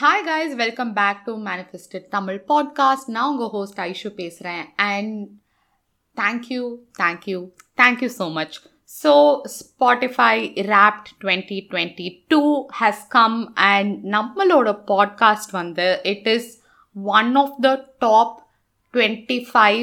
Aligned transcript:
Hi 0.00 0.22
guys 0.28 0.54
welcome 0.54 0.90
back 0.92 1.20
to 1.26 1.32
manifested 1.46 2.06
Tamil 2.08 2.38
podcast 2.48 3.08
நான் 3.08 3.28
உங்கள் 3.28 3.50
host 3.54 3.78
Aishu 3.84 4.08
பேசுகிறேன் 4.18 4.64
and 4.86 5.12
thank you 6.16 6.64
thank you 6.98 7.38
thank you 7.78 8.08
so 8.18 8.26
much 8.32 8.56
so 8.90 9.12
Spotify 9.54 10.34
wrapped 10.68 11.08
twenty 11.22 11.58
twenty 11.70 12.08
two 12.28 12.42
has 12.80 13.02
come 13.08 13.38
and 13.70 13.94
நம்மளோட 14.14 14.74
podcast 14.92 15.50
வந்து 15.50 15.88
it 16.12 16.28
is 16.36 16.50
one 16.96 17.32
of 17.36 17.56
the 17.60 17.72
top 17.98 18.34
twenty 18.94 19.38
five 19.52 19.82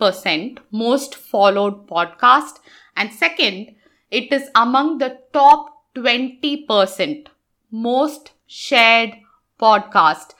percent 0.00 0.58
most 0.84 1.16
followed 1.26 1.78
podcast 1.94 2.60
and 2.96 3.12
second 3.24 3.64
it 4.12 4.32
is 4.32 4.44
among 4.54 4.98
the 4.98 5.08
top 5.32 5.62
20% 5.96 7.28
most 7.72 8.32
shared 8.60 9.10
podcast. 9.10 9.31
podcast 9.65 10.33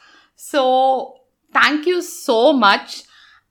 so 0.52 0.64
thank you 1.56 1.98
so 2.28 2.38
much 2.66 2.94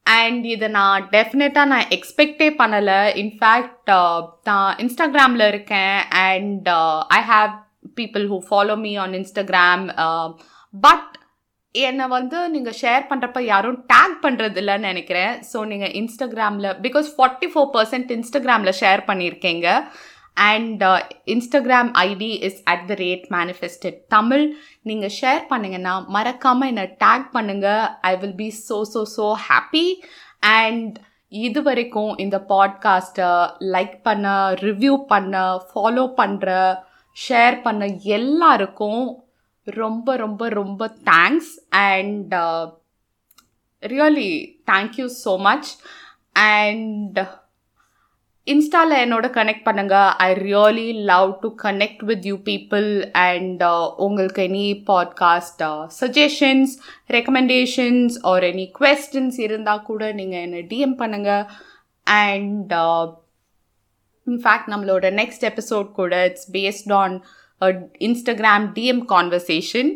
and 0.06 0.44
இதை 0.52 0.68
நான் 0.76 1.04
டெஃபினட்டாக 1.16 1.70
நான் 1.72 1.90
எக்ஸ்பெக்டே 1.96 2.48
பண்ணலை. 2.60 3.00
In fact 3.22 3.90
நான் 4.48 4.72
இன்ஸ்டாகிராமில் 4.84 5.44
இருக்கேன். 5.52 5.98
And 6.28 6.68
I 7.18 7.20
have 7.32 7.52
people 8.00 8.24
who 8.32 8.38
follow 8.48 8.76
me 8.84 8.92
on 9.04 9.14
Instagram 9.20 9.84
but 10.74 11.12
என்னை 11.74 12.06
வந்து 12.14 12.38
நீங்கள் 12.54 12.76
ஷேர் 12.80 13.04
பண்ணுறப்ப 13.10 13.40
யாரும் 13.52 13.78
டேக் 13.92 14.16
பண்ணுறது 14.24 14.58
இல்லைன்னு 14.62 14.88
நினைக்கிறேன். 14.90 15.34
ஸோ 15.50 15.58
நீங்கள் 15.72 15.94
இன்ஸ்டாகிராமில் 16.00 16.68
பிகாஸ் 16.86 17.08
ஃபார்ட்டி 17.16 17.48
ஃபோர் 17.52 17.70
பர்சன்ட் 17.76 18.10
இன்ஸ்டாகிராமில் 18.16 18.78
ஷேர் 18.80 19.02
பண்ணியிருக்கீங்க. 19.10 19.68
And 20.43 20.83
Instagram 21.25 21.89
ID 22.03 22.31
is 22.43 22.59
at 22.63 22.85
the 22.87 22.95
rate 22.95 23.25
manifested 23.29 23.97
Tamil 24.07 24.45
நீங்கள் 24.81 25.13
ஷேர் 25.21 25.43
பண்ணிங்கன்னா 25.49 25.93
மறக்காமல் 26.07 26.69
என்னை 26.69 26.85
டேக் 27.05 27.27
பண்ணுங்கள் 27.33 27.85
I 28.01 28.13
will 28.17 28.35
be 28.35 28.49
so 28.69 28.79
so 28.93 29.03
so 29.17 29.27
happy 29.47 29.85
and 30.53 30.97
இது 31.31 31.61
வரைக்கும் 31.61 32.11
இந்த 32.17 32.37
பாட்காஸ்ட்டை 32.49 33.31
லைக் 33.67 33.95
பண்ண 34.03 34.27
ரிவ்யூ 34.61 34.93
பண்ண 35.07 35.41
ஃபாலோ 35.69 36.05
பண்ணுற 36.17 36.49
ஷேர் 37.17 37.57
பண்ண 37.61 37.85
எல்லாருக்கும் 38.17 39.01
ரொம்ப 39.67 40.15
ரொம்ப 40.15 40.43
ரொம்ப 40.49 40.83
thanks 41.05 41.51
and 41.87 42.35
really 43.83 44.31
thank you 44.71 45.07
so 45.25 45.33
much 45.39 45.69
and 46.49 47.19
இன்ஸ்டாவில் 48.46 49.00
என்னோட 49.02 49.26
கனெக்ட் 49.36 49.66
பண்ணுங்கள் 49.66 50.08
I 50.18 50.28
really 50.40 50.86
love 51.04 51.28
to 51.42 51.48
connect 51.62 52.02
with 52.02 52.24
you 52.24 52.36
people 52.48 52.86
and 53.22 53.62
உங்களுக்கு 53.98 54.42
any 54.42 54.64
podcast 54.86 55.62
suggestions 55.98 56.72
recommendations 57.10 58.16
or 58.22 58.44
any 58.44 58.66
questions 58.80 59.38
இருந்தால் 59.40 59.82
கூட 59.82 60.10
நீங்கள் 60.12 60.42
என்னை 60.42 60.62
டிஎம் 60.72 60.96
பண்ணுங்கள் 60.98 61.44
அண்ட் 62.06 62.74
இன்ஃபேக்ட் 64.26 64.72
நம்மளோட 64.72 65.06
நெக்ஸ்ட் 65.20 65.46
எபிசோட் 65.50 65.88
கூட 65.92 66.16
it's 66.26 66.48
based 66.52 66.92
on 66.94 67.14
Instagram 68.00 68.66
DM 68.74 69.02
conversation 69.08 69.92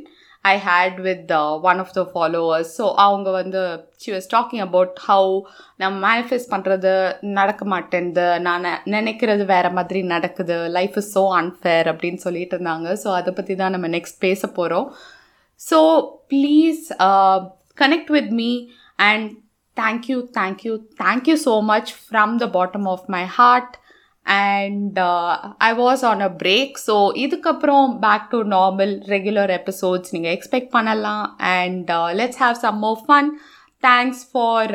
I 0.51 0.55
had 0.67 0.99
with 1.07 1.31
one 1.71 1.81
of 1.85 1.93
the 1.99 2.03
followers 2.13 2.73
so 2.79 2.87
அவங்க 3.05 3.29
வந்து 3.39 3.61
she 4.03 4.11
was 4.15 4.29
talking 4.35 4.63
about 4.67 4.95
how 5.07 5.31
நம்ம 5.83 5.95
மேனிஃபெஸ்ட் 6.07 6.53
பண்ணுறது 6.55 6.93
நடக்க 7.39 7.65
மாட்டேன்து. 7.75 8.27
நான் 8.49 8.67
நினைக்கிறது 8.97 9.47
வேறு 9.55 9.71
மாதிரி 9.79 10.03
நடக்குது. 10.15 10.59
லைஃப் 10.79 10.99
இஸ் 11.03 11.13
ஸோ 11.17 11.25
அன்ஃபேர் 11.41 11.89
அப்படின்னு 11.93 12.23
சொல்லிட்டு 12.27 12.57
இருந்தாங்க. 12.59 12.91
ஸோ 13.05 13.11
அதை 13.21 13.33
பற்றி 13.39 13.57
தான் 13.63 13.75
நம்ம 13.77 13.91
நெக்ஸ்ட் 13.97 14.21
பேச 14.27 14.43
போகிறோம் 14.59 14.89
so 15.61 15.81
please 16.35 16.85
connect 17.83 18.13
with 18.19 18.33
me 18.43 18.51
and 19.09 19.27
thank you 19.77 20.19
thank you 20.39 20.75
thank you 21.03 21.35
so 21.49 21.55
much 21.73 21.91
from 22.05 22.35
the 22.43 22.47
bottom 22.55 22.87
of 22.93 23.07
my 23.15 23.25
heart 23.39 23.75
and 24.26 25.00
I 25.60 25.72
was 25.76 26.04
on 26.06 26.22
a 26.22 26.32
break 26.42 26.76
so 26.88 26.96
இதுக்கப்புறம் 27.24 27.88
back 28.00 28.28
to 28.30 28.40
normal 28.52 28.94
regular 29.08 29.54
episodes 29.60 30.14
நீங்கள் 30.14 30.34
expect 30.36 30.72
பண்ணலாம் 30.72 31.26
and 31.56 31.92
let's 32.14 32.42
have 32.42 32.58
some 32.58 32.78
more 32.80 33.02
fun 33.06 33.32
thanks 33.84 34.24
for 34.32 34.74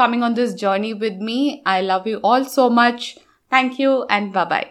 coming 0.00 0.24
on 0.24 0.38
this 0.40 0.56
journey 0.64 0.92
with 1.04 1.20
me 1.28 1.38
I 1.68 1.78
love 1.84 2.08
you 2.08 2.18
all 2.24 2.48
so 2.56 2.66
much 2.82 3.06
thank you 3.52 3.92
and 4.08 4.30
bye bye 4.34 4.68